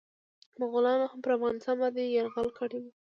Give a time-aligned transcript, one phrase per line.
[0.61, 2.85] مغولانو هم پرافغانستان باندي يرغل کړی و.